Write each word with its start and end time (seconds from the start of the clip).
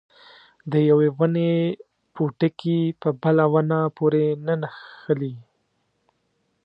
د 0.71 0.73
یوې 0.89 1.09
ونې 1.17 1.51
پوټکي 2.13 2.79
په 3.01 3.09
بله 3.21 3.43
ونه 3.53 3.79
پورې 3.97 4.25
نه 4.45 4.53
نښلي. 4.61 5.33